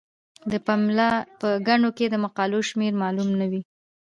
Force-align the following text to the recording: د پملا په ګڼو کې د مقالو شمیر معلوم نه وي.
د 0.51 0.53
پملا 0.65 1.11
په 1.39 1.49
ګڼو 1.67 1.89
کې 1.97 2.05
د 2.09 2.15
مقالو 2.25 2.59
شمیر 2.69 2.93
معلوم 3.01 3.29
نه 3.39 3.45
وي. 3.51 3.61